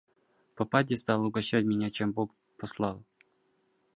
[0.55, 3.03] Попадья стала угощать меня чем бог послал.